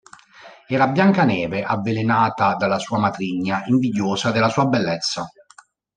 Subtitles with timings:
[0.65, 5.31] Era Biancaneve, avvelenata dalla sua matrigna, invidiosa della sua bellezza.